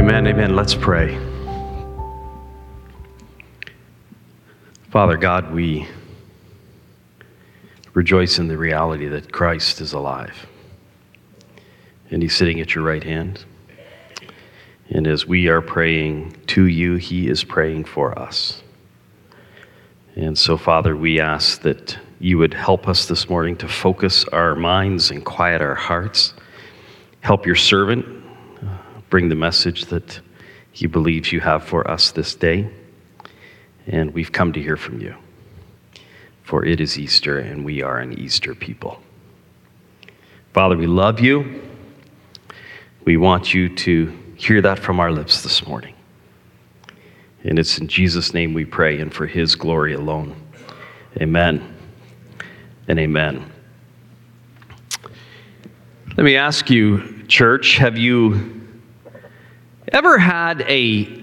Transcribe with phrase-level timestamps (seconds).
[0.00, 0.56] Amen, amen.
[0.56, 1.14] Let's pray.
[4.88, 5.86] Father God, we
[7.92, 10.46] rejoice in the reality that Christ is alive
[12.10, 13.44] and he's sitting at your right hand.
[14.88, 18.62] And as we are praying to you, he is praying for us.
[20.16, 24.54] And so, Father, we ask that you would help us this morning to focus our
[24.54, 26.32] minds and quiet our hearts.
[27.20, 28.19] Help your servant
[29.10, 30.20] bring the message that
[30.72, 32.70] he believes you have for us this day.
[33.86, 35.16] And we've come to hear from you.
[36.44, 39.02] For it is Easter, and we are an Easter people.
[40.52, 41.60] Father, we love you.
[43.04, 45.94] We want you to hear that from our lips this morning.
[47.42, 50.40] And it's in Jesus' name we pray and for his glory alone.
[51.20, 51.76] Amen
[52.86, 53.50] and amen.
[56.16, 58.59] Let me ask you, church, have you
[59.92, 61.18] ever had a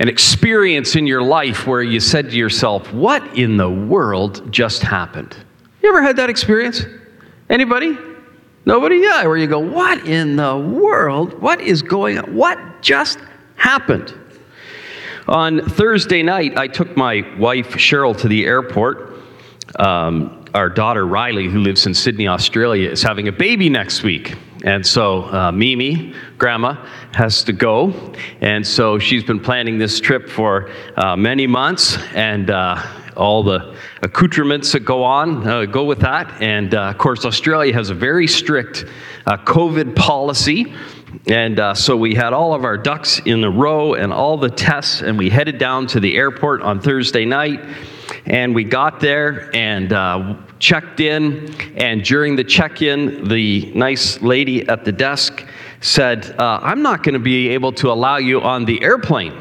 [0.00, 4.82] an experience in your life where you said to yourself, "What in the world just
[4.82, 5.36] happened?"
[5.82, 6.84] You ever had that experience?
[7.48, 7.96] Anybody?
[8.66, 8.96] Nobody?
[8.96, 11.40] Yeah, where you go, "What in the world?
[11.40, 12.34] What is going on?
[12.34, 13.18] What just
[13.56, 14.14] happened?"
[15.28, 19.14] On Thursday night, I took my wife Cheryl to the airport.
[19.78, 24.34] Um, our daughter Riley, who lives in Sydney, Australia, is having a baby next week.
[24.64, 28.12] And so uh, Mimi, grandma, has to go.
[28.40, 31.98] And so she's been planning this trip for uh, many months.
[32.14, 32.82] And uh,
[33.14, 36.40] all the accoutrements that go on uh, go with that.
[36.40, 38.86] And uh, of course, Australia has a very strict
[39.26, 40.72] uh, COVID policy.
[41.26, 44.50] And uh, so we had all of our ducks in a row and all the
[44.50, 47.60] tests, and we headed down to the airport on Thursday night.
[48.26, 51.54] And we got there and uh, checked in.
[51.76, 55.46] And during the check in, the nice lady at the desk
[55.80, 59.38] said, uh, I'm not going to be able to allow you on the airplane.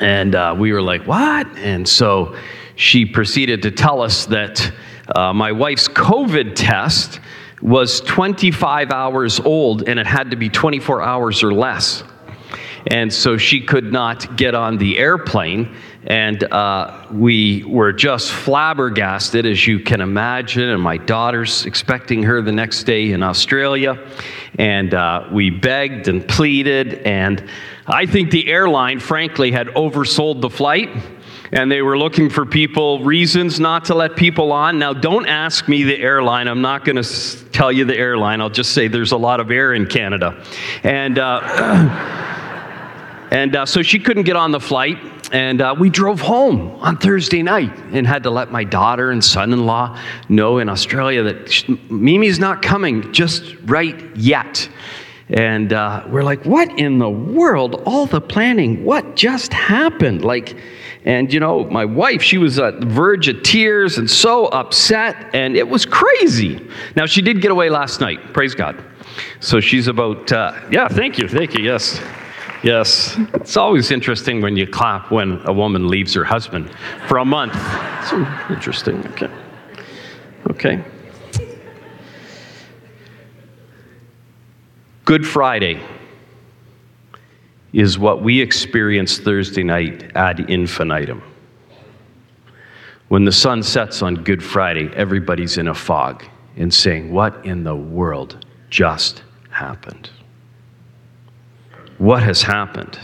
[0.00, 1.46] And uh, we were like, What?
[1.58, 2.34] And so
[2.76, 4.72] she proceeded to tell us that
[5.14, 7.20] uh, my wife's COVID test
[7.60, 12.02] was 25 hours old and it had to be 24 hours or less.
[12.86, 15.76] And so she could not get on the airplane.
[16.04, 20.70] And uh, we were just flabbergasted, as you can imagine.
[20.70, 23.98] And my daughter's expecting her the next day in Australia.
[24.58, 26.94] And uh, we begged and pleaded.
[27.06, 27.44] And
[27.86, 30.88] I think the airline, frankly, had oversold the flight
[31.52, 34.78] and they were looking for people, reasons not to let people on.
[34.78, 36.46] Now, don't ask me the airline.
[36.46, 38.40] I'm not going to tell you the airline.
[38.40, 40.44] I'll just say there's a lot of air in Canada.
[40.84, 41.40] And, uh,
[43.32, 44.98] and uh, so she couldn't get on the flight.
[45.32, 49.24] And uh, we drove home on Thursday night and had to let my daughter and
[49.24, 49.96] son in law
[50.28, 54.68] know in Australia that Mimi's not coming just right yet.
[55.28, 57.82] And uh, we're like, what in the world?
[57.86, 60.24] All the planning, what just happened?
[60.24, 60.56] Like,
[61.04, 65.32] and you know, my wife, she was at the verge of tears and so upset,
[65.32, 66.68] and it was crazy.
[66.96, 68.82] Now, she did get away last night, praise God.
[69.38, 72.00] So she's about, uh, yeah, thank you, thank you, yes.
[72.62, 76.70] Yes, it's always interesting when you clap when a woman leaves her husband
[77.06, 77.54] for a month.
[78.50, 79.30] Interesting, okay.
[80.50, 80.84] Okay.
[85.06, 85.80] Good Friday
[87.72, 91.22] is what we experienced Thursday night ad infinitum.
[93.08, 96.24] When the sun sets on Good Friday, everybody's in a fog
[96.56, 100.10] and saying, What in the world just happened?
[102.00, 102.98] What has happened?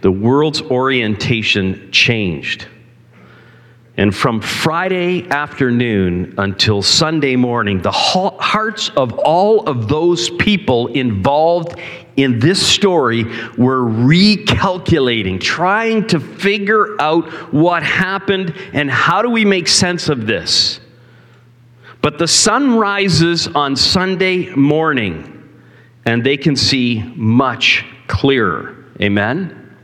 [0.00, 2.66] The world's orientation changed.
[3.96, 11.78] And from Friday afternoon until Sunday morning, the hearts of all of those people involved
[12.16, 13.22] in this story
[13.56, 20.26] were recalculating, trying to figure out what happened and how do we make sense of
[20.26, 20.80] this.
[22.02, 25.35] But the sun rises on Sunday morning
[26.06, 28.86] and they can see much clearer.
[29.02, 29.76] Amen?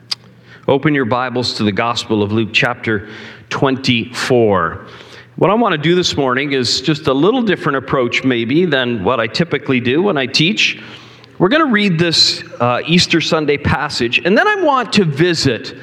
[0.69, 3.10] Open your Bibles to the Gospel of Luke, chapter
[3.50, 4.86] 24.
[5.34, 9.02] What I want to do this morning is just a little different approach, maybe, than
[9.02, 10.80] what I typically do when I teach.
[11.38, 15.74] We're going to read this uh, Easter Sunday passage, and then I want to visit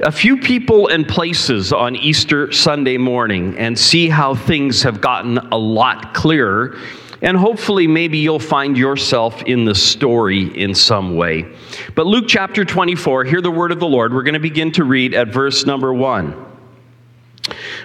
[0.00, 5.36] a few people and places on Easter Sunday morning and see how things have gotten
[5.36, 6.78] a lot clearer.
[7.24, 11.46] And hopefully, maybe you'll find yourself in the story in some way.
[11.94, 14.12] But Luke chapter 24, hear the word of the Lord.
[14.12, 16.44] We're going to begin to read at verse number 1.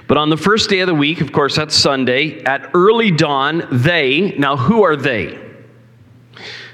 [0.10, 3.66] But on the first day of the week, of course, that's Sunday, at early dawn,
[3.72, 5.40] they, now who are they?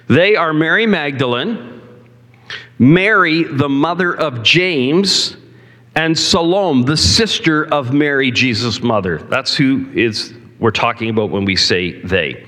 [0.07, 1.81] They are Mary Magdalene,
[2.79, 5.37] Mary, the mother of James,
[5.95, 9.19] and Salome, the sister of Mary, Jesus' mother.
[9.19, 12.45] That's who is we're talking about when we say they.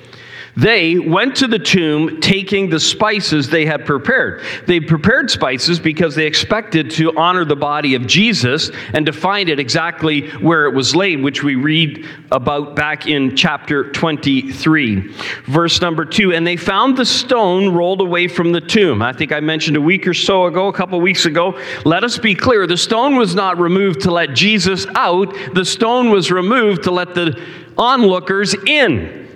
[0.57, 4.41] They went to the tomb taking the spices they had prepared.
[4.65, 9.49] They prepared spices because they expected to honor the body of Jesus and to find
[9.49, 15.13] it exactly where it was laid, which we read about back in chapter 23,
[15.45, 16.33] verse number 2.
[16.33, 19.03] And they found the stone rolled away from the tomb.
[19.03, 21.61] I think I mentioned a week or so ago, a couple weeks ago.
[21.85, 26.09] Let us be clear the stone was not removed to let Jesus out, the stone
[26.09, 27.39] was removed to let the
[27.77, 29.26] onlookers in.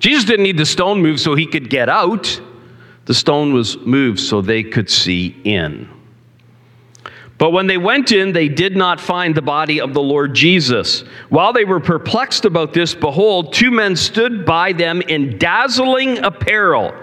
[0.00, 2.40] Jesus didn't need the stone moved so he could get out.
[3.04, 5.88] The stone was moved so they could see in.
[7.40, 11.04] But when they went in, they did not find the body of the Lord Jesus.
[11.30, 16.94] While they were perplexed about this, behold, two men stood by them in dazzling apparel.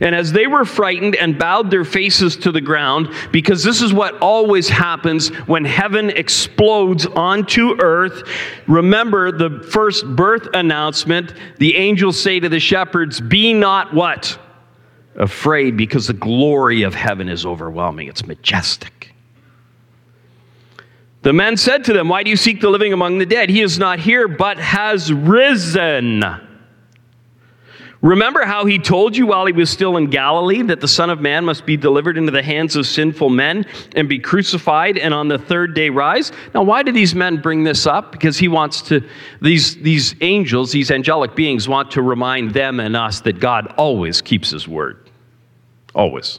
[0.00, 3.94] And as they were frightened and bowed their faces to the ground, because this is
[3.94, 8.28] what always happens when heaven explodes onto earth,
[8.66, 14.36] remember the first birth announcement the angels say to the shepherds, Be not what?
[15.14, 18.08] Afraid, because the glory of heaven is overwhelming.
[18.08, 18.95] It's majestic.
[21.22, 23.50] The men said to them, Why do you seek the living among the dead?
[23.50, 26.22] He is not here, but has risen.
[28.02, 31.20] Remember how he told you while he was still in Galilee that the Son of
[31.20, 33.66] Man must be delivered into the hands of sinful men
[33.96, 36.30] and be crucified and on the third day rise?
[36.54, 38.12] Now, why do these men bring this up?
[38.12, 39.02] Because he wants to,
[39.40, 44.20] these, these angels, these angelic beings, want to remind them and us that God always
[44.20, 45.10] keeps his word.
[45.94, 46.38] Always.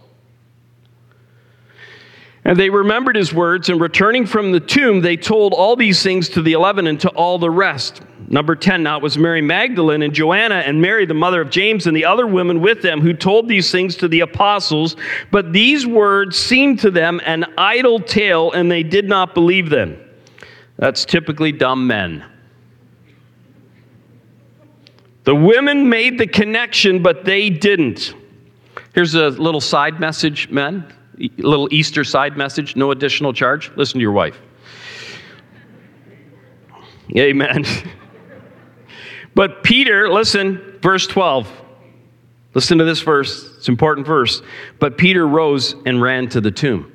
[2.47, 6.29] And they remembered his words, and returning from the tomb, they told all these things
[6.29, 8.01] to the eleven and to all the rest.
[8.29, 11.87] Number 10, now it was Mary Magdalene and Joanna and Mary, the mother of James,
[11.87, 14.95] and the other women with them who told these things to the apostles.
[15.29, 19.99] But these words seemed to them an idle tale, and they did not believe them.
[20.77, 22.23] That's typically dumb men.
[25.25, 28.13] The women made the connection, but they didn't.
[28.93, 30.93] Here's a little side message, men.
[31.17, 33.71] Little Easter side message, no additional charge.
[33.75, 34.39] Listen to your wife.
[37.15, 37.65] Amen.
[39.37, 41.47] But Peter, listen, verse 12.
[42.55, 43.57] Listen to this verse.
[43.57, 44.41] It's an important verse.
[44.79, 46.91] But Peter rose and ran to the tomb.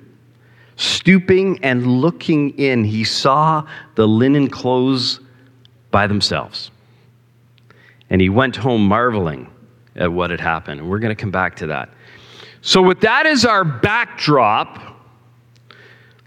[0.75, 3.65] Stooping and looking in, he saw
[3.95, 5.21] the linen clothes
[5.93, 6.73] by themselves.
[8.11, 9.49] And he went home marveling
[9.95, 10.81] at what had happened.
[10.81, 11.91] And we're going to come back to that.
[12.63, 14.97] So, with that as our backdrop,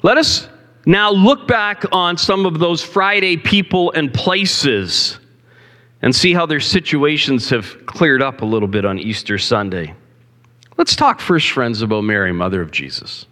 [0.04, 0.48] let us
[0.86, 5.18] now look back on some of those Friday people and places
[6.02, 9.96] and see how their situations have cleared up a little bit on Easter Sunday.
[10.78, 13.26] Let's talk first, friends, about Mary, mother of Jesus.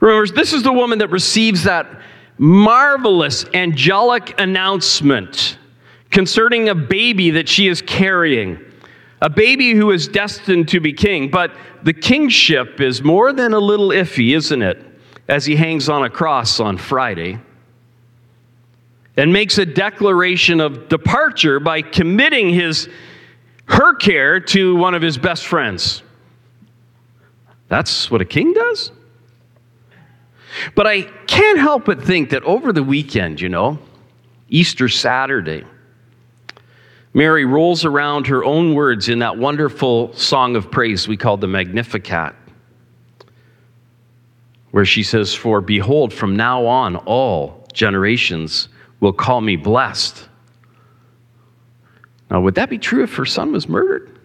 [0.00, 2.00] Remember, this is the woman that receives that
[2.36, 5.56] marvelous angelic announcement
[6.10, 8.58] concerning a baby that she is carrying,
[9.22, 11.30] a baby who is destined to be king.
[11.30, 11.52] But
[11.84, 14.84] the kingship is more than a little iffy, isn't it?
[15.28, 17.38] As he hangs on a cross on Friday
[19.16, 22.88] and makes a declaration of departure by committing his
[23.66, 26.02] her care to one of his best friends.
[27.68, 28.90] That's what a king does.
[30.74, 33.78] But I can't help but think that over the weekend, you know,
[34.48, 35.64] Easter Saturday,
[37.14, 41.46] Mary rolls around her own words in that wonderful song of praise we call the
[41.46, 42.34] Magnificat,
[44.70, 48.68] where she says, For behold, from now on, all generations
[49.00, 50.28] will call me blessed.
[52.30, 54.18] Now, would that be true if her son was murdered?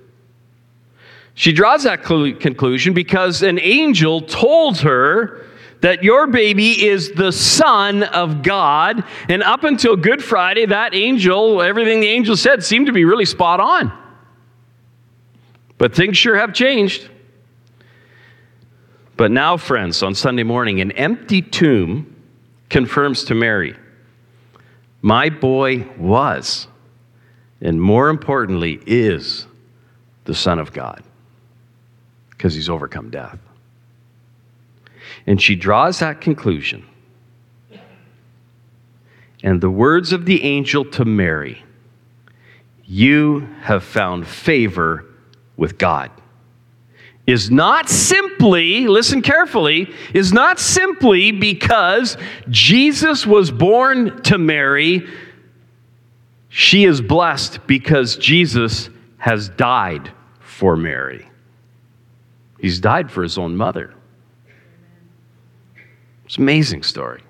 [1.33, 5.45] She draws that conclusion because an angel told her
[5.81, 9.03] that your baby is the Son of God.
[9.29, 13.25] And up until Good Friday, that angel, everything the angel said seemed to be really
[13.25, 13.91] spot on.
[15.77, 17.09] But things sure have changed.
[19.15, 22.15] But now, friends, on Sunday morning, an empty tomb
[22.69, 23.75] confirms to Mary
[25.01, 26.67] my boy was,
[27.61, 29.47] and more importantly, is
[30.25, 31.03] the Son of God
[32.31, 33.39] because he's overcome death.
[35.27, 36.85] And she draws that conclusion.
[39.43, 41.61] And the words of the angel to Mary
[42.85, 45.05] You have found favor
[45.57, 46.09] with God
[47.27, 52.15] is not simply, listen carefully, is not simply because
[52.49, 55.05] Jesus was born to Mary.
[56.47, 61.29] She is blessed because Jesus has died for Mary.
[62.61, 63.93] He's died for his own mother.
[66.27, 67.23] It's an amazing story.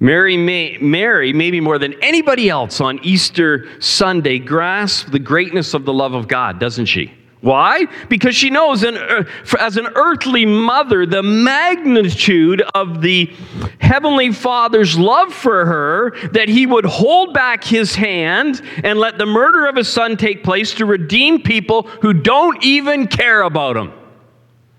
[0.00, 5.84] Mary, may, Mary, maybe more than anybody else on Easter Sunday, grasps the greatness of
[5.84, 7.14] the love of God, doesn't she?
[7.42, 7.86] Why?
[8.08, 9.24] Because she knows, an, uh,
[9.58, 13.32] as an earthly mother, the magnitude of the
[13.78, 19.26] Heavenly Father's love for her, that He would hold back His hand and let the
[19.26, 23.92] murder of His Son take place to redeem people who don't even care about Him.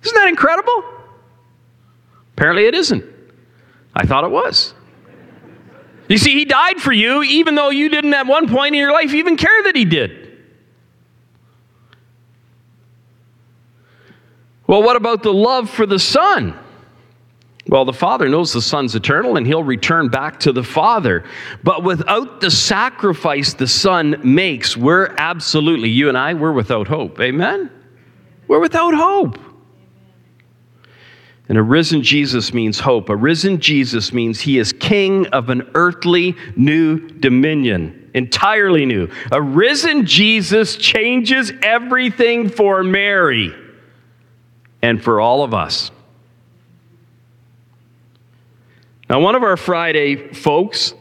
[0.03, 0.83] Isn't that incredible?
[2.41, 3.05] Apparently, it isn't.
[3.93, 4.73] I thought it was.
[6.09, 8.91] You see, He died for you, even though you didn't at one point in your
[8.91, 10.39] life even care that He did.
[14.65, 16.57] Well, what about the love for the Son?
[17.67, 21.23] Well, the Father knows the Son's eternal and he'll return back to the Father.
[21.63, 27.19] But without the sacrifice the Son makes, we're absolutely, you and I, we're without hope.
[27.19, 27.69] Amen?
[28.47, 29.37] We're without hope.
[31.49, 33.09] And a risen Jesus means hope.
[33.09, 39.09] A risen Jesus means he is king of an earthly new dominion, entirely new.
[39.31, 43.53] A risen Jesus changes everything for Mary
[44.81, 45.91] and for all of us.
[49.09, 50.93] Now, one of our Friday folks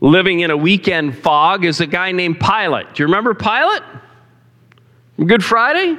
[0.00, 2.94] living in a weekend fog is a guy named Pilate.
[2.94, 3.82] Do you remember Pilate?
[5.24, 5.98] Good Friday?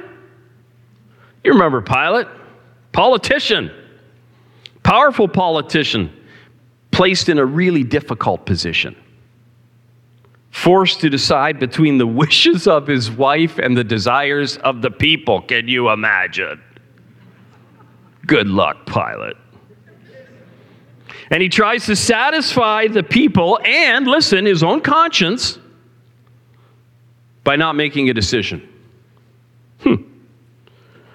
[1.42, 2.28] You remember Pilate?
[2.92, 3.70] Politician,
[4.82, 6.14] powerful politician,
[6.90, 8.96] placed in a really difficult position.
[10.50, 15.42] Forced to decide between the wishes of his wife and the desires of the people.
[15.42, 16.60] Can you imagine?
[18.26, 19.36] Good luck, Pilate.
[21.30, 25.58] And he tries to satisfy the people and, listen, his own conscience
[27.44, 28.68] by not making a decision.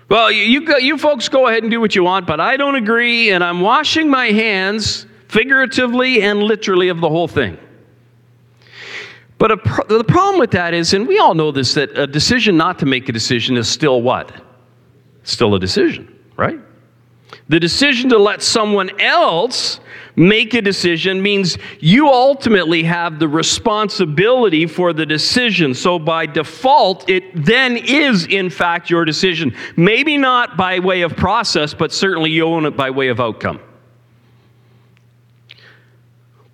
[0.07, 2.75] Well, you, you, you folks go ahead and do what you want, but I don't
[2.75, 7.57] agree, and I'm washing my hands figuratively and literally of the whole thing.
[9.37, 9.55] But a,
[9.89, 12.85] the problem with that is, and we all know this, that a decision not to
[12.85, 14.31] make a decision is still what?
[15.23, 16.59] Still a decision, right?
[17.47, 19.79] The decision to let someone else
[20.15, 25.73] make a decision means you ultimately have the responsibility for the decision.
[25.73, 29.55] So by default, it then is, in fact, your decision.
[29.75, 33.59] Maybe not by way of process, but certainly you own it by way of outcome.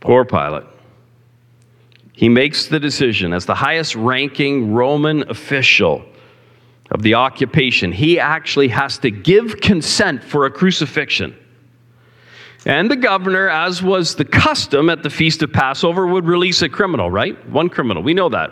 [0.01, 0.65] Poor Pilate.
[2.13, 6.03] He makes the decision as the highest ranking Roman official
[6.91, 11.35] of the occupation, he actually has to give consent for a crucifixion.
[12.65, 16.69] And the governor, as was the custom at the Feast of Passover, would release a
[16.69, 17.49] criminal, right?
[17.49, 18.03] One criminal.
[18.03, 18.51] We know that.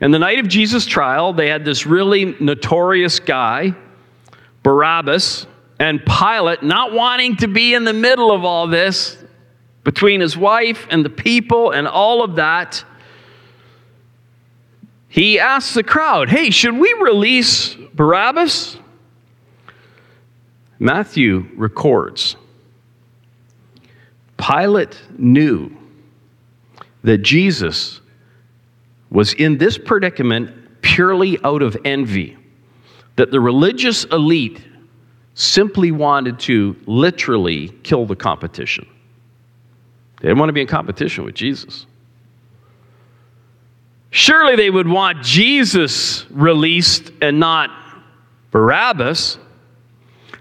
[0.00, 3.74] And the night of Jesus' trial, they had this really notorious guy,
[4.62, 5.46] Barabbas,
[5.78, 9.16] and Pilate, not wanting to be in the middle of all this
[9.84, 12.84] between his wife and the people and all of that
[15.08, 18.76] he asks the crowd, Hey, should we release Barabbas?
[20.78, 22.36] Matthew records
[24.36, 25.76] Pilate knew
[27.02, 28.00] that Jesus
[29.10, 32.36] was in this predicament purely out of envy,
[33.16, 34.62] that the religious elite
[35.34, 38.86] simply wanted to literally kill the competition.
[40.20, 41.86] They didn't want to be in competition with Jesus.
[44.10, 47.70] Surely they would want Jesus released and not
[48.50, 49.38] Barabbas.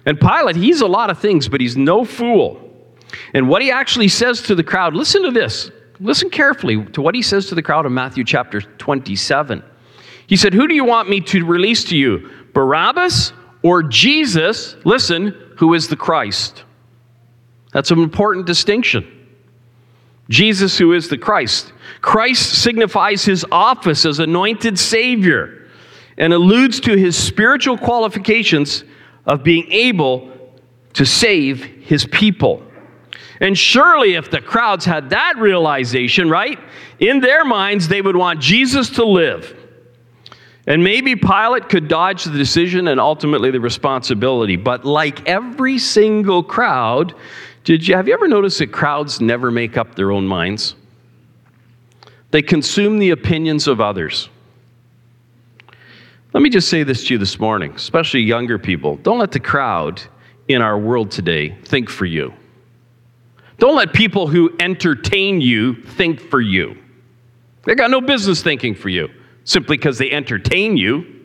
[0.06, 2.64] And Pilate, he's a lot of things, but he's no fool.
[3.34, 5.70] And what he actually says to the crowd, listen to this.
[6.00, 9.64] Listen carefully to what he says to the crowd in Matthew chapter 27.
[10.28, 12.30] He said, Who do you want me to release to you?
[12.54, 13.34] Barabbas
[13.64, 16.64] or Jesus, listen, who is the Christ?
[17.74, 19.17] That's an important distinction.
[20.30, 21.74] Jesus, who is the Christ.
[22.02, 25.68] Christ signifies his office as anointed Savior
[26.18, 28.84] and alludes to his spiritual qualifications
[29.26, 30.32] of being able
[30.94, 32.64] to save his people.
[33.40, 36.60] And surely, if the crowds had that realization, right,
[37.00, 39.54] in their minds, they would want Jesus to live.
[40.66, 44.58] And maybe Pilate could dodge the decision and ultimately the responsibility.
[44.58, 47.16] But like every single crowd,
[47.68, 50.76] did you, have you ever noticed that crowds never make up their own minds?
[52.32, 54.30] They consume the opinions of others.
[56.32, 58.96] Let me just say this to you this morning, especially younger people.
[58.96, 60.02] Don't let the crowd
[60.48, 62.34] in our world today think for you.
[63.58, 66.78] Don't let people who entertain you think for you.
[67.66, 69.10] They got no business thinking for you
[69.44, 71.17] simply because they entertain you.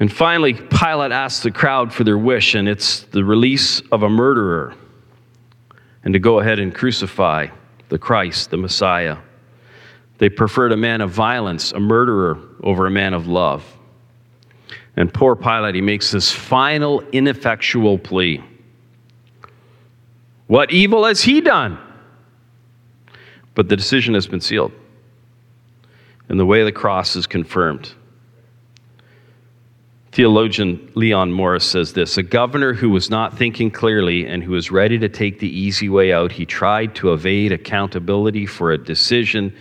[0.00, 4.08] And finally, Pilate asks the crowd for their wish, and it's the release of a
[4.08, 4.74] murderer
[6.02, 7.48] and to go ahead and crucify
[7.90, 9.18] the Christ, the Messiah.
[10.16, 13.62] They preferred a man of violence, a murderer, over a man of love.
[14.96, 18.42] And poor Pilate, he makes this final ineffectual plea.
[20.46, 21.78] What evil has he done?
[23.54, 24.72] But the decision has been sealed,
[26.28, 27.92] and the way of the cross is confirmed.
[30.20, 34.70] Theologian Leon Morris says this A governor who was not thinking clearly and who was
[34.70, 39.56] ready to take the easy way out, he tried to evade accountability for a decision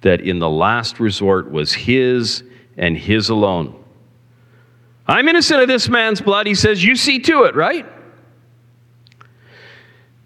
[0.00, 2.42] that in the last resort was his
[2.78, 3.84] and his alone.
[5.06, 6.46] I'm innocent of this man's blood.
[6.46, 7.84] He says, You see to it, right?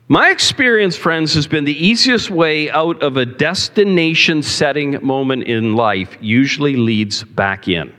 [0.06, 5.74] My experience, friends, has been the easiest way out of a destination setting moment in
[5.74, 7.92] life usually leads back in.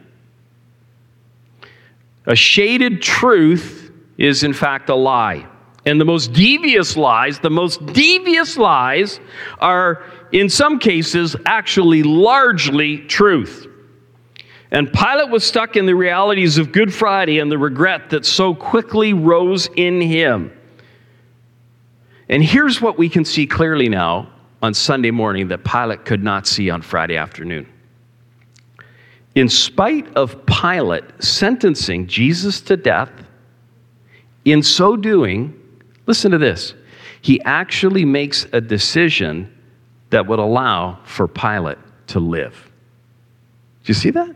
[2.26, 5.48] A shaded truth is, in fact, a lie.
[5.86, 9.20] And the most devious lies, the most devious lies
[9.60, 13.68] are, in some cases, actually largely truth.
[14.72, 18.56] And Pilate was stuck in the realities of Good Friday and the regret that so
[18.56, 20.52] quickly rose in him.
[22.30, 26.48] And here's what we can see clearly now on Sunday morning that Pilate could not
[26.48, 27.68] see on Friday afternoon.
[29.36, 33.12] In spite of Pilate sentencing Jesus to death,
[34.46, 35.60] in so doing,
[36.06, 36.76] listen to this,
[37.22, 39.52] he actually makes a decision
[40.10, 42.72] that would allow for Pilate to live.
[43.84, 44.36] Do you see that?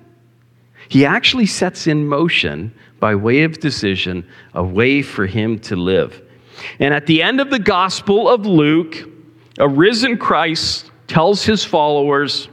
[0.90, 6.24] He actually sets in motion, by way of decision, a way for him to live.
[6.80, 9.08] And at the end of the Gospel of Luke,
[9.60, 12.48] a risen Christ tells his followers,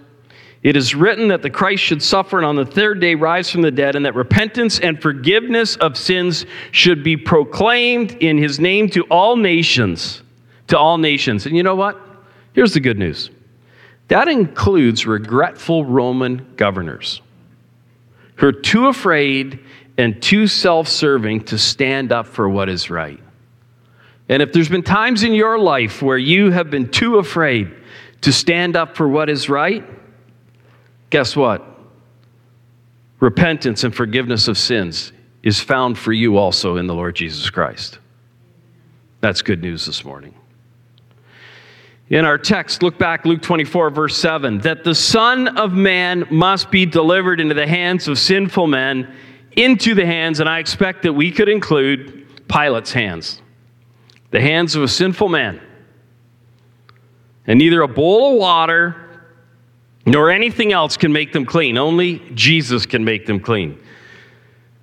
[0.65, 3.61] It is written that the Christ should suffer and on the third day rise from
[3.61, 8.89] the dead, and that repentance and forgiveness of sins should be proclaimed in his name
[8.91, 10.23] to all nations.
[10.69, 11.45] To all nations.
[11.45, 12.01] And you know what?
[12.55, 13.31] Here's the good news
[14.09, 17.21] that includes regretful Roman governors
[18.37, 19.61] who are too afraid
[19.99, 23.21] and too self serving to stand up for what is right.
[24.31, 27.75] And if there's been times in your life where you have been too afraid
[28.23, 29.85] to stand up for what is right,
[31.15, 31.65] guess what?
[33.21, 35.13] Repentance and forgiveness of sins
[35.45, 38.01] is found for you also in the Lord Jesus Christ.
[39.21, 40.35] That's good news this morning.
[42.09, 46.73] In our text, look back, Luke 24, verse 7, that the Son of Man must
[46.73, 49.15] be delivered into the hands of sinful men,
[49.53, 53.41] into the hands, and I expect that we could include Pilate's hands,
[54.33, 55.61] the hands of a sinful man.
[57.47, 59.04] And neither a bowl of water
[60.07, 61.79] nor anything else can make them clean.
[61.79, 63.79] Only Jesus can make them clean.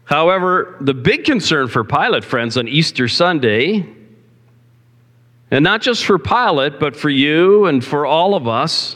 [0.04, 3.86] However, the big concern for Pilate, friends, on Easter Sunday
[5.52, 8.96] and not just for Pilate, but for you and for all of us,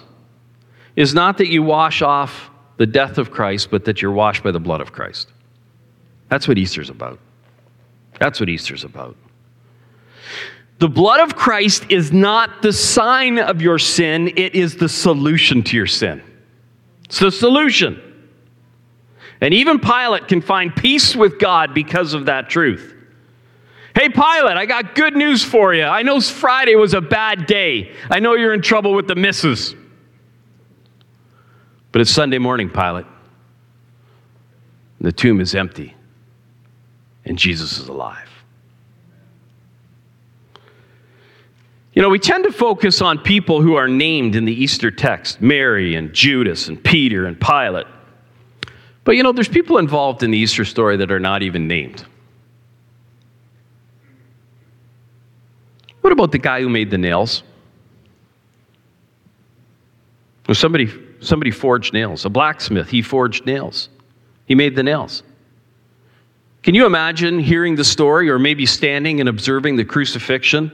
[0.95, 4.51] is not that you wash off the death of Christ, but that you're washed by
[4.51, 5.29] the blood of Christ.
[6.29, 7.19] That's what Easter's about.
[8.19, 9.17] That's what Easter's about.
[10.79, 15.63] The blood of Christ is not the sign of your sin, it is the solution
[15.63, 16.21] to your sin.
[17.05, 18.01] It's the solution.
[19.41, 22.93] And even Pilate can find peace with God because of that truth.
[23.95, 25.83] Hey, Pilate, I got good news for you.
[25.83, 27.95] I know Friday was a bad day.
[28.09, 29.73] I know you're in trouble with the missus.
[31.93, 33.05] But it's Sunday morning, Pilate.
[34.99, 35.95] The tomb is empty,
[37.23, 38.34] and Jesus is alive.
[41.95, 45.41] You know, we tend to focus on people who are named in the Easter text
[45.41, 47.87] Mary and Judas and Peter and Pilate.
[49.05, 52.03] But you know, there's people involved in the Easter story that are not even named.
[56.01, 57.43] What about the guy who made the nails?
[60.47, 62.25] Well, somebody, somebody forged nails.
[62.25, 63.87] A blacksmith, he forged nails.
[64.47, 65.23] He made the nails.
[66.61, 70.71] Can you imagine hearing the story or maybe standing and observing the crucifixion?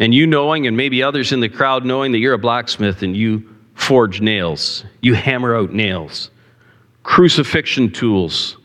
[0.00, 3.16] And you knowing, and maybe others in the crowd knowing that you're a blacksmith and
[3.16, 6.30] you forge nails, you hammer out nails,
[7.04, 8.56] crucifixion tools,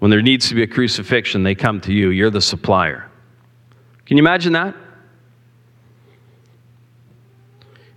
[0.00, 2.08] When there needs to be a crucifixion, they come to you.
[2.08, 3.08] You're the supplier.
[4.06, 4.74] Can you imagine that?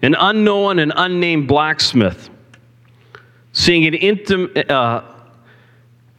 [0.01, 2.29] An unknown and unnamed blacksmith
[3.53, 5.01] seeing an, intim- uh,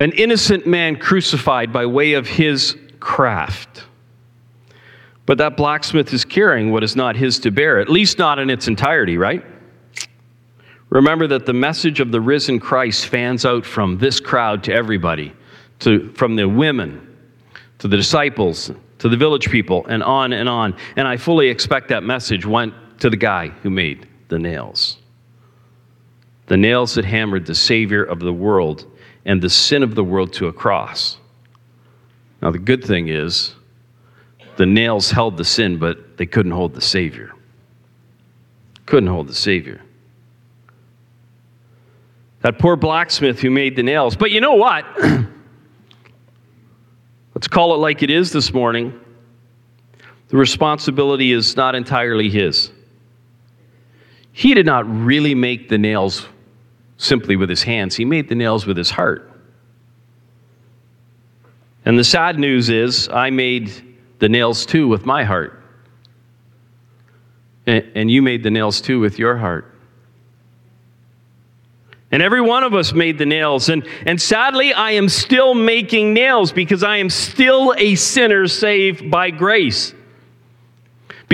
[0.01, 3.85] an innocent man crucified by way of his craft.
[5.27, 8.51] But that blacksmith is carrying what is not his to bear, at least not in
[8.51, 9.45] its entirety, right?
[10.91, 15.33] Remember that the message of the risen Christ fans out from this crowd to everybody,
[15.81, 17.17] to, from the women
[17.79, 18.71] to the disciples
[19.05, 20.75] to the village people, and on and on.
[20.97, 24.97] And I fully expect that message went to the guy who made the nails.
[26.47, 28.91] The nails that hammered the Savior of the world
[29.27, 31.19] and the sin of the world to a cross.
[32.41, 33.55] Now, the good thing is,
[34.57, 37.33] the nails held the sin, but they couldn't hold the Savior.
[38.87, 39.81] Couldn't hold the Savior.
[42.41, 44.17] That poor blacksmith who made the nails.
[44.17, 44.85] But you know what?
[47.35, 49.01] Let's call it like it is this morning.
[50.29, 52.71] The responsibility is not entirely his.
[54.33, 56.27] He did not really make the nails
[56.97, 59.31] simply with his hands, he made the nails with his heart.
[61.85, 63.71] And the sad news is, I made
[64.19, 65.61] the nails too with my heart.
[67.67, 69.71] And you made the nails too with your heart.
[72.13, 73.69] And every one of us made the nails.
[73.69, 79.11] And, and sadly, I am still making nails because I am still a sinner saved
[79.11, 79.95] by grace.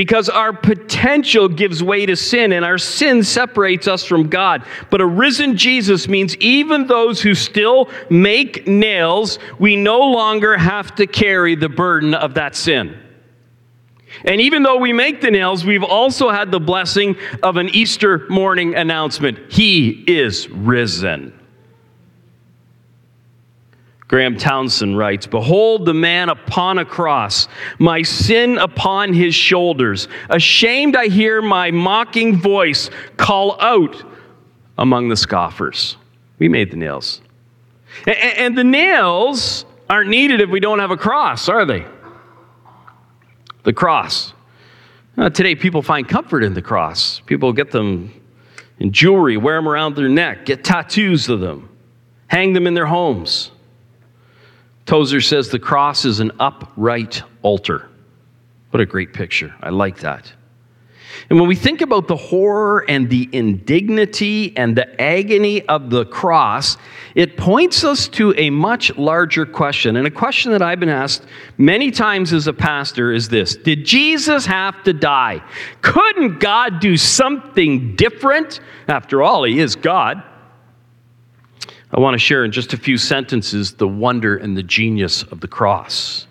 [0.00, 4.64] Because our potential gives way to sin and our sin separates us from God.
[4.88, 10.94] But a risen Jesus means even those who still make nails, we no longer have
[10.94, 12.98] to carry the burden of that sin.
[14.24, 18.26] And even though we make the nails, we've also had the blessing of an Easter
[18.30, 21.38] morning announcement He is risen.
[24.10, 27.46] Graham Townsend writes Behold the man upon a cross,
[27.78, 30.08] my sin upon his shoulders.
[30.28, 34.02] Ashamed, I hear my mocking voice call out
[34.76, 35.96] among the scoffers.
[36.40, 37.20] We made the nails.
[38.04, 41.86] And the nails aren't needed if we don't have a cross, are they?
[43.62, 44.32] The cross.
[45.16, 47.20] Uh, today, people find comfort in the cross.
[47.26, 48.12] People get them
[48.80, 51.68] in jewelry, wear them around their neck, get tattoos of them,
[52.26, 53.52] hang them in their homes.
[54.90, 57.88] Tozer says the cross is an upright altar.
[58.70, 59.54] What a great picture.
[59.62, 60.32] I like that.
[61.28, 66.06] And when we think about the horror and the indignity and the agony of the
[66.06, 66.76] cross,
[67.14, 69.94] it points us to a much larger question.
[69.94, 71.22] And a question that I've been asked
[71.56, 75.40] many times as a pastor is this Did Jesus have to die?
[75.82, 78.58] Couldn't God do something different?
[78.88, 80.20] After all, He is God.
[81.92, 85.40] I want to share in just a few sentences the wonder and the genius of
[85.40, 86.26] the cross,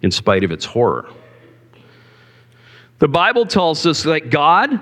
[0.00, 1.08] in spite of its horror.
[2.98, 4.80] The Bible tells us that God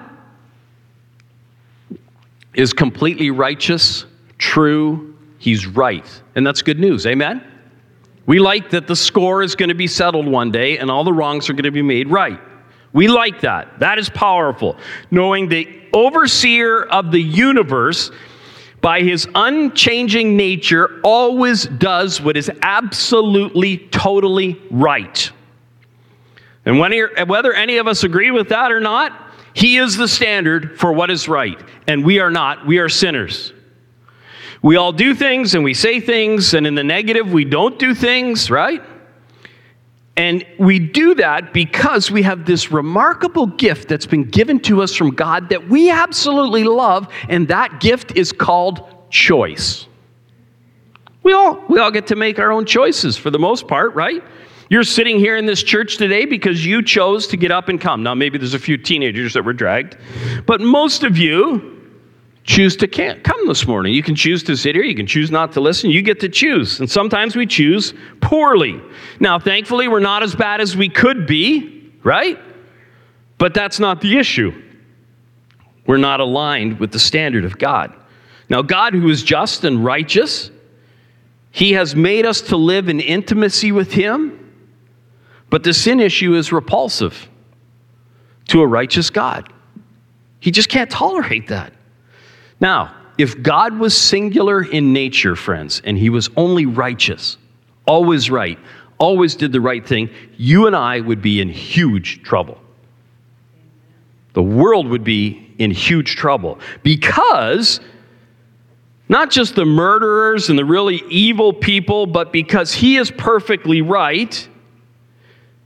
[2.55, 4.05] is completely righteous,
[4.39, 6.07] true, He's right.
[6.35, 7.07] And that's good news.
[7.07, 7.43] Amen?
[8.27, 11.13] We like that the score is going to be settled one day and all the
[11.13, 12.39] wrongs are going to be made right.
[12.93, 13.81] We like that.
[13.81, 14.77] That is powerful.
[15.11, 18.11] Knowing the overseer of the universe,
[18.81, 25.31] by his unchanging nature, always does what is absolutely, totally right.
[26.65, 30.93] And whether any of us agree with that or not, he is the standard for
[30.93, 31.61] what is right.
[31.89, 32.67] And we are not.
[32.67, 33.53] We are sinners.
[34.63, 37.95] We all do things and we say things, and in the negative, we don't do
[37.95, 38.83] things, right?
[40.17, 44.95] And we do that because we have this remarkable gift that's been given to us
[44.95, 49.87] from God that we absolutely love, and that gift is called choice.
[51.23, 54.23] We all, we all get to make our own choices for the most part, right?
[54.69, 58.03] You're sitting here in this church today because you chose to get up and come.
[58.03, 59.97] Now, maybe there's a few teenagers that were dragged,
[60.47, 61.80] but most of you
[62.45, 63.93] choose to come this morning.
[63.93, 65.91] You can choose to sit here, you can choose not to listen.
[65.91, 66.81] You get to choose.
[66.81, 68.81] And sometimes we choose poorly.
[69.19, 72.39] Now, thankfully, we're not as bad as we could be, right?
[73.39, 74.63] But that's not the issue.
[75.87, 77.95] We're not aligned with the standard of God.
[78.49, 80.51] Now, God, who is just and righteous,
[81.51, 84.41] He has made us to live in intimacy with Him
[85.51, 87.29] but the sin issue is repulsive
[88.49, 89.53] to a righteous God.
[90.39, 91.75] He just can't tolerate that.
[92.61, 97.39] Now, if God was singular in nature, friends, and he was only righteous,
[97.87, 98.59] always right,
[98.99, 102.61] always did the right thing, you and I would be in huge trouble.
[104.33, 107.81] The world would be in huge trouble because
[109.09, 114.49] not just the murderers and the really evil people, but because he is perfectly right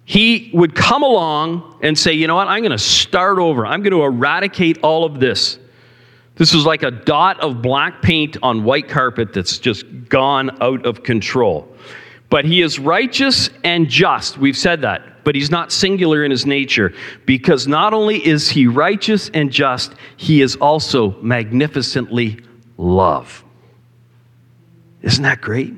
[0.04, 2.48] he would come along and say, You know what?
[2.48, 3.66] I'm going to start over.
[3.66, 5.58] I'm going to eradicate all of this.
[6.36, 10.84] This is like a dot of black paint on white carpet that's just gone out
[10.84, 11.68] of control.
[12.28, 14.38] But he is righteous and just.
[14.38, 15.24] We've said that.
[15.24, 16.92] But he's not singular in his nature
[17.24, 22.40] because not only is he righteous and just, he is also magnificently
[22.76, 23.44] love.
[25.02, 25.74] Isn't that great?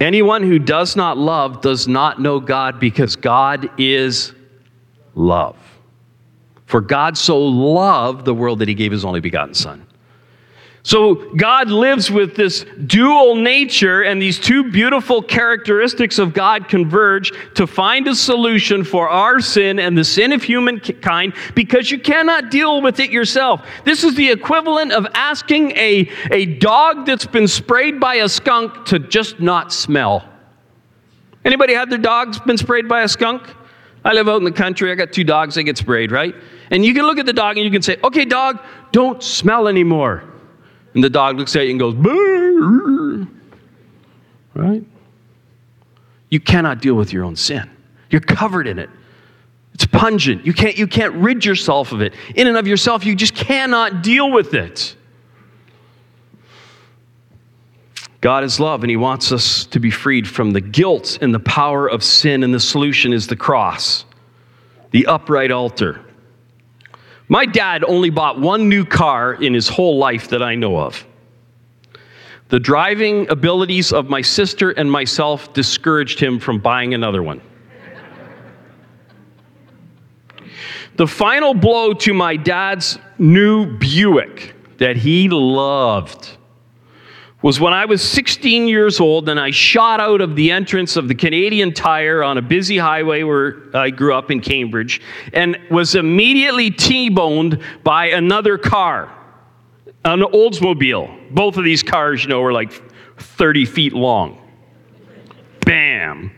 [0.00, 4.32] Anyone who does not love does not know God because God is
[5.14, 5.56] love.
[6.72, 9.86] For God so loved the world that he gave his only begotten Son.
[10.82, 17.30] So God lives with this dual nature, and these two beautiful characteristics of God converge
[17.56, 22.50] to find a solution for our sin and the sin of humankind because you cannot
[22.50, 23.60] deal with it yourself.
[23.84, 28.86] This is the equivalent of asking a, a dog that's been sprayed by a skunk
[28.86, 30.26] to just not smell.
[31.44, 33.42] Anybody had their dogs been sprayed by a skunk?
[34.06, 34.90] I live out in the country.
[34.90, 35.54] I got two dogs.
[35.54, 36.34] They get sprayed, right?
[36.72, 38.58] And you can look at the dog and you can say, okay, dog,
[38.92, 40.24] don't smell anymore.
[40.94, 43.28] And the dog looks at you and goes, Burr.
[44.54, 44.82] right?
[46.30, 47.70] You cannot deal with your own sin.
[48.08, 48.88] You're covered in it.
[49.74, 50.46] It's pungent.
[50.46, 52.14] You can't, you can't rid yourself of it.
[52.34, 54.96] In and of yourself, you just cannot deal with it.
[58.22, 61.40] God is love, and He wants us to be freed from the guilt and the
[61.40, 64.04] power of sin, and the solution is the cross,
[64.90, 66.00] the upright altar.
[67.32, 71.06] My dad only bought one new car in his whole life that I know of.
[72.50, 77.40] The driving abilities of my sister and myself discouraged him from buying another one.
[80.96, 86.36] the final blow to my dad's new Buick that he loved
[87.42, 91.08] was when I was 16 years old and I shot out of the entrance of
[91.08, 95.00] the Canadian Tire on a busy highway where I grew up in Cambridge
[95.32, 99.12] and was immediately T boned by another car,
[100.04, 101.34] an Oldsmobile.
[101.34, 102.72] Both of these cars, you know, were like
[103.18, 104.38] 30 feet long.
[105.66, 106.30] Bam.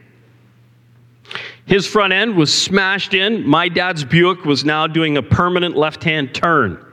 [1.66, 3.46] His front end was smashed in.
[3.46, 6.84] My dad's Buick was now doing a permanent left hand turn.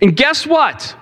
[0.00, 0.96] And guess what?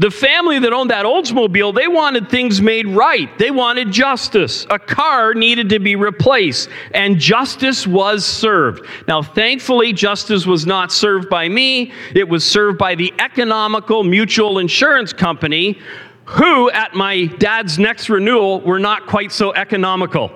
[0.00, 3.38] The family that owned that Oldsmobile, they wanted things made right.
[3.38, 4.66] They wanted justice.
[4.70, 8.86] A car needed to be replaced, and justice was served.
[9.06, 14.58] Now, thankfully, justice was not served by me, it was served by the Economical Mutual
[14.58, 15.78] Insurance Company,
[16.24, 20.32] who, at my dad's next renewal, were not quite so economical.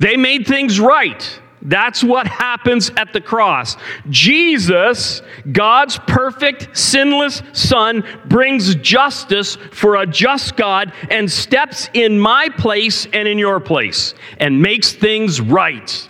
[0.00, 1.40] They made things right.
[1.62, 3.76] That's what happens at the cross.
[4.08, 5.20] Jesus,
[5.52, 13.06] God's perfect, sinless Son, brings justice for a just God and steps in my place
[13.12, 16.08] and in your place and makes things right.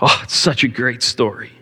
[0.00, 1.52] Oh, it's such a great story.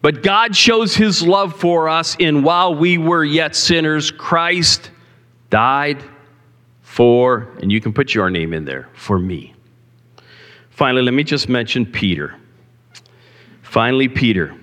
[0.00, 4.90] But God shows his love for us in while we were yet sinners, Christ
[5.50, 6.02] died
[6.82, 9.53] for, and you can put your name in there, for me.
[10.74, 12.34] Finally, let me just mention Peter.
[13.62, 14.58] Finally, Peter.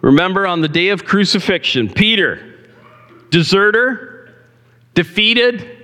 [0.00, 2.56] Remember on the day of crucifixion, Peter,
[3.30, 4.34] deserter,
[4.94, 5.76] defeated,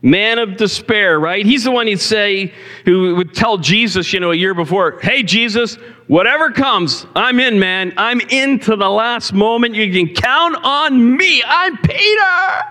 [0.00, 1.44] man of despair, right?
[1.44, 5.24] He's the one he'd say, who would tell Jesus, you know, a year before, hey,
[5.24, 5.74] Jesus,
[6.06, 7.94] whatever comes, I'm in, man.
[7.96, 9.74] I'm in to the last moment.
[9.74, 11.42] You can count on me.
[11.44, 12.62] I'm Peter.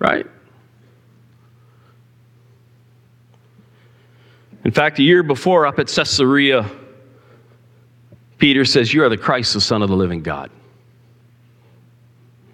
[0.00, 0.26] Right?
[4.68, 6.70] In fact, a year before, up at Caesarea,
[8.36, 10.50] Peter says, You are the Christ, the Son of the living God.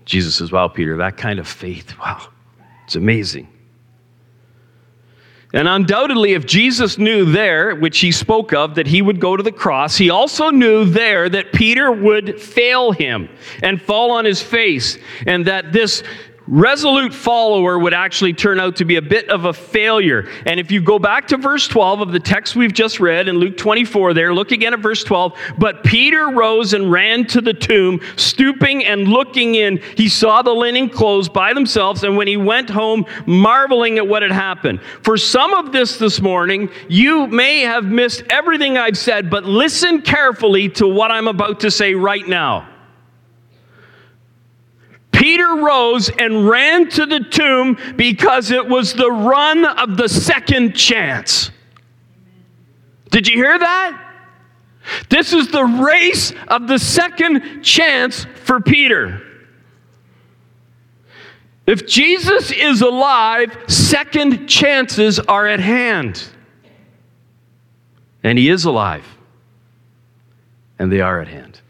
[0.04, 2.28] Jesus says, Wow, Peter, that kind of faith, wow,
[2.84, 3.48] it's amazing.
[5.52, 9.42] And undoubtedly, if Jesus knew there, which he spoke of, that he would go to
[9.42, 13.28] the cross, he also knew there that Peter would fail him
[13.60, 16.04] and fall on his face, and that this
[16.46, 20.28] resolute follower would actually turn out to be a bit of a failure.
[20.46, 23.36] And if you go back to verse 12 of the text we've just read in
[23.36, 25.38] Luke 24 there, look again at verse 12.
[25.58, 29.80] But Peter rose and ran to the tomb, stooping and looking in.
[29.96, 34.22] He saw the linen clothes by themselves, and when he went home, marveling at what
[34.22, 34.80] had happened.
[35.02, 40.02] For some of this this morning, you may have missed everything I've said, but listen
[40.02, 42.73] carefully to what I'm about to say right now.
[45.24, 50.76] Peter rose and ran to the tomb because it was the run of the second
[50.76, 51.50] chance.
[53.10, 54.18] Did you hear that?
[55.08, 59.22] This is the race of the second chance for Peter.
[61.66, 66.22] If Jesus is alive, second chances are at hand.
[68.22, 69.06] And he is alive.
[70.78, 71.62] And they are at hand.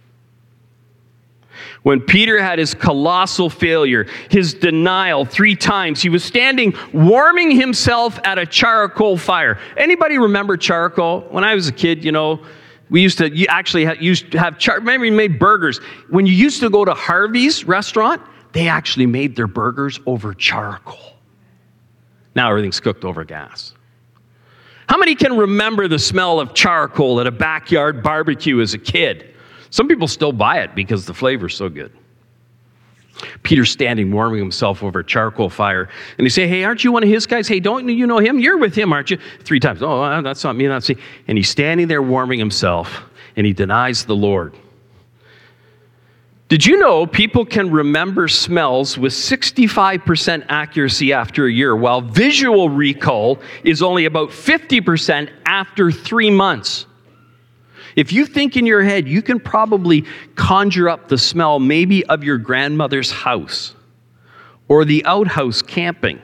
[1.84, 8.18] When Peter had his colossal failure, his denial three times, he was standing warming himself
[8.24, 9.58] at a charcoal fire.
[9.76, 11.20] Anybody remember charcoal?
[11.28, 12.42] When I was a kid, you know,
[12.88, 15.76] we used to you actually have, used to have char- remember we made burgers.
[16.08, 21.18] When you used to go to Harvey's restaurant, they actually made their burgers over charcoal.
[22.34, 23.74] Now everything's cooked over gas.
[24.88, 29.33] How many can remember the smell of charcoal at a backyard barbecue as a kid?
[29.74, 31.90] Some people still buy it because the flavor's so good.
[33.42, 35.88] Peter's standing warming himself over a charcoal fire.
[36.16, 37.48] And they say, Hey, aren't you one of his guys?
[37.48, 38.38] Hey, don't you know him?
[38.38, 39.18] You're with him, aren't you?
[39.40, 39.82] Three times.
[39.82, 40.96] Oh, uh, that's not me, not see.
[41.26, 43.02] And he's standing there warming himself,
[43.34, 44.54] and he denies the Lord.
[46.46, 52.68] Did you know people can remember smells with 65% accuracy after a year, while visual
[52.68, 56.86] recall is only about 50% after three months?
[57.96, 60.04] If you think in your head, you can probably
[60.34, 63.74] conjure up the smell maybe of your grandmother's house,
[64.68, 66.20] or the outhouse camping,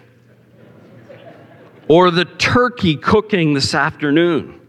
[1.89, 4.61] or the turkey cooking this afternoon.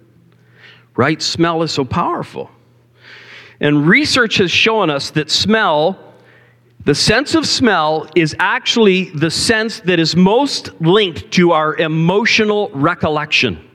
[0.96, 1.22] Right?
[1.22, 2.52] Smell is so powerful.
[3.60, 6.14] And research has shown us that smell,
[6.84, 12.70] the sense of smell, is actually the sense that is most linked to our emotional
[12.74, 13.68] recollection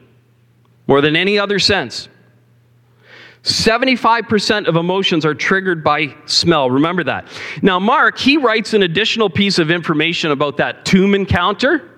[0.89, 2.09] more than any other sense.
[3.47, 6.69] 75% of emotions are triggered by smell.
[6.69, 7.29] Remember that.
[7.63, 11.89] Now, Mark, he writes an additional piece of information about that tomb encounter.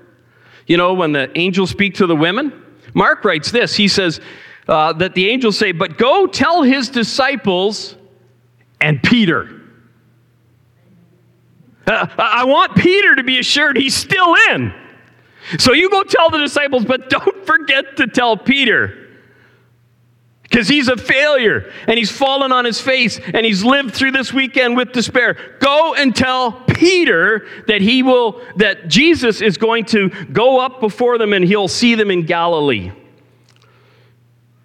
[0.67, 2.53] You know, when the angels speak to the women.
[2.93, 3.75] Mark writes this.
[3.75, 4.21] He says
[4.69, 7.97] uh, that the angels say, But go tell his disciples
[8.83, 9.63] and Peter.
[11.87, 14.75] Uh, I want Peter to be assured he's still in.
[15.59, 19.08] So you go tell the disciples, but don't forget to tell Peter
[20.49, 24.33] because he's a failure and he's fallen on his face and he's lived through this
[24.33, 25.37] weekend with despair.
[25.61, 31.19] Go and tell Peter that he will, that Jesus is going to go up before
[31.19, 32.93] them and he'll see them in Galilee.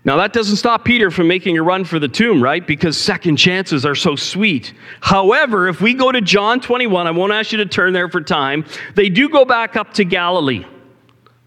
[0.06, 2.66] Now, that doesn't stop Peter from making a run for the tomb, right?
[2.66, 4.74] Because second chances are so sweet.
[5.00, 8.20] However, if we go to John 21, I won't ask you to turn there for
[8.20, 8.66] time,
[8.96, 10.66] they do go back up to Galilee,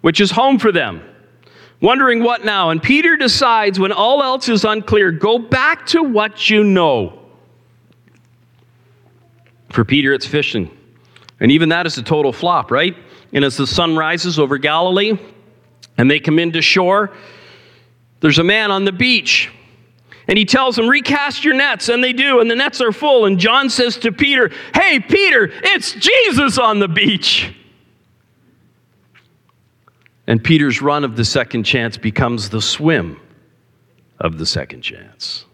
[0.01, 1.03] which is home for them.
[1.81, 2.71] Wondering what now?
[2.71, 7.19] And Peter decides when all else is unclear, go back to what you know.
[9.71, 10.71] For Peter, it's fishing.
[11.39, 12.97] And even that is a total flop, right?
[13.33, 15.19] And as the sun rises over Galilee
[15.99, 17.13] and they come into shore,
[18.21, 19.51] there's a man on the beach.
[20.29, 21.89] And he tells them, recast your nets.
[21.89, 22.41] And they do.
[22.41, 23.27] And the nets are full.
[23.27, 27.55] And John says to Peter, Hey, Peter, it's Jesus on the beach.
[30.27, 33.21] And Peter's run of the second chance becomes the swim
[34.19, 35.45] of the second chance.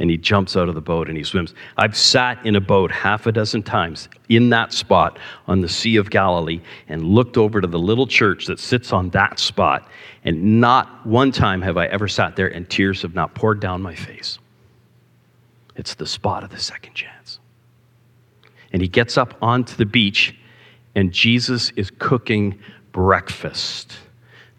[0.00, 1.54] And he jumps out of the boat and he swims.
[1.76, 5.96] I've sat in a boat half a dozen times in that spot on the Sea
[5.96, 9.88] of Galilee and looked over to the little church that sits on that spot.
[10.24, 13.82] And not one time have I ever sat there and tears have not poured down
[13.82, 14.38] my face.
[15.74, 17.40] It's the spot of the second chance.
[18.72, 20.36] And he gets up onto the beach
[20.94, 22.58] and Jesus is cooking
[22.92, 23.96] breakfast.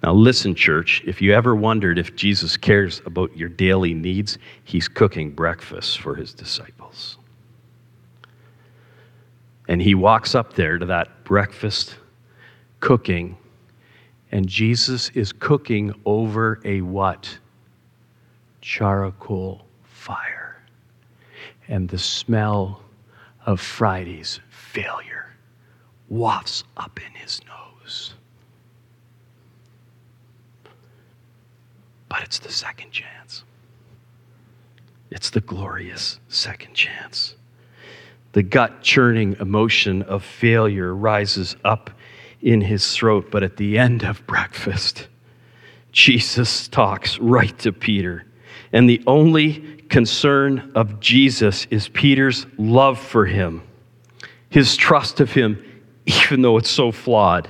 [0.02, 4.88] Now, listen, church, if you ever wondered if Jesus cares about your daily needs, he's
[4.88, 7.18] cooking breakfast for his disciples.
[9.68, 11.96] And he walks up there to that breakfast
[12.80, 13.38] cooking,
[14.32, 17.38] and Jesus is cooking over a what?
[18.62, 20.62] Charcoal fire.
[21.68, 22.82] And the smell
[23.46, 25.36] of Friday's failure
[26.08, 28.14] wafts up in his nose.
[32.10, 33.44] But it's the second chance.
[35.12, 37.36] It's the glorious second chance.
[38.34, 41.90] The gut churning emotion of failure rises up
[42.42, 45.08] in his throat, but at the end of breakfast,
[45.92, 48.26] Jesus talks right to Peter.
[48.72, 53.64] And the only concern of Jesus is Peter's love for him,
[54.50, 55.64] his trust of him,
[56.06, 57.48] even though it's so flawed.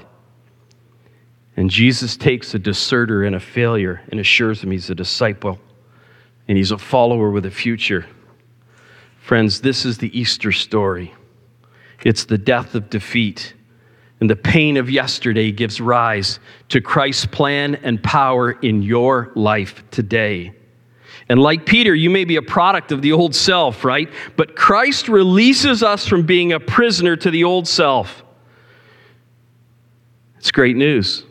[1.60, 5.60] And Jesus takes a deserter and a failure and assures him he's a disciple
[6.48, 8.06] and he's a follower with a future.
[9.20, 11.14] Friends, this is the Easter story.
[12.06, 13.56] It's the death of defeat.
[14.22, 16.40] And the pain of yesterday gives rise
[16.70, 20.54] to Christ's plan and power in your life today.
[21.28, 24.08] And like Peter, you may be a product of the old self, right?
[24.38, 28.24] But Christ releases us from being a prisoner to the old self.
[30.38, 31.26] It's great news.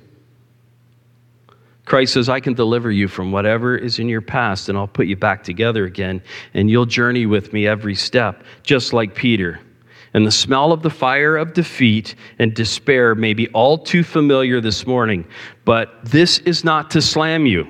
[1.89, 5.07] Christ says, I can deliver you from whatever is in your past, and I'll put
[5.07, 6.23] you back together again,
[6.53, 9.59] and you'll journey with me every step, just like Peter.
[10.13, 14.61] And the smell of the fire of defeat and despair may be all too familiar
[14.61, 15.27] this morning,
[15.65, 17.67] but this is not to slam you,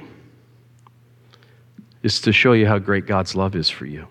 [2.02, 4.06] it's to show you how great God's love is for you.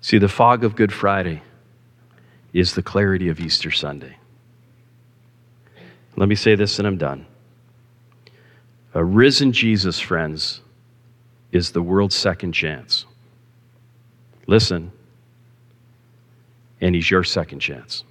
[0.00, 1.42] See, the fog of Good Friday
[2.52, 4.16] is the clarity of Easter Sunday.
[6.16, 7.26] Let me say this and I'm done.
[8.98, 10.60] A risen Jesus, friends,
[11.52, 13.06] is the world's second chance.
[14.48, 14.90] Listen,
[16.80, 18.02] and he's your second chance.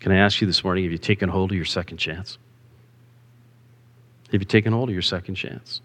[0.00, 2.38] Can I ask you this morning have you taken hold of your second chance?
[4.32, 5.82] Have you taken hold of your second chance?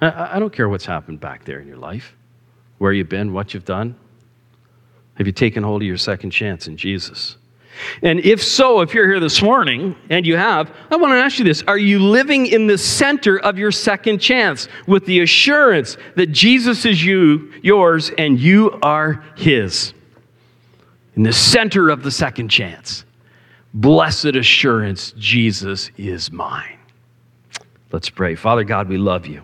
[0.00, 2.16] I, I don't care what's happened back there in your life,
[2.78, 3.94] where you've been, what you've done.
[5.14, 7.36] Have you taken hold of your second chance in Jesus?
[8.02, 11.38] And if so, if you're here this morning and you have, I want to ask
[11.38, 15.96] you this Are you living in the center of your second chance with the assurance
[16.14, 19.94] that Jesus is you, yours, and you are his?
[21.16, 23.04] In the center of the second chance.
[23.74, 26.78] Blessed assurance, Jesus is mine.
[27.92, 28.34] Let's pray.
[28.34, 29.42] Father God, we love you.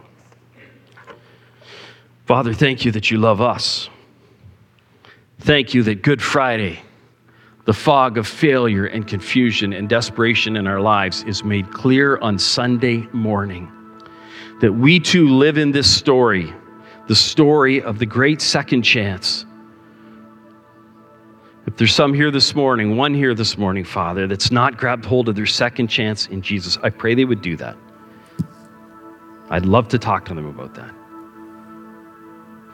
[2.26, 3.90] Father, thank you that you love us.
[5.40, 6.80] Thank you that Good Friday
[7.64, 12.38] the fog of failure and confusion and desperation in our lives is made clear on
[12.38, 13.70] Sunday morning.
[14.60, 16.52] That we too live in this story,
[17.06, 19.46] the story of the great second chance.
[21.66, 25.28] If there's some here this morning, one here this morning, Father, that's not grabbed hold
[25.28, 27.76] of their second chance in Jesus, I pray they would do that.
[29.50, 30.92] I'd love to talk to them about that.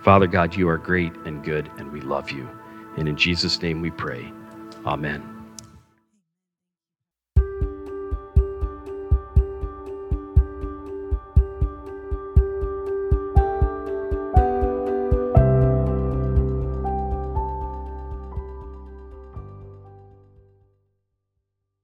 [0.03, 2.49] Father God, you are great and good, and we love you.
[2.97, 4.33] And in Jesus' name we pray.
[4.89, 5.38] Amen.